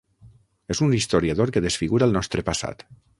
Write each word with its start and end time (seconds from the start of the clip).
És 0.75 0.81
un 0.87 0.95
historiador 1.01 1.53
que 1.57 1.65
desfigura 1.69 2.09
el 2.11 2.17
nostre 2.21 2.47
passat. 2.49 2.87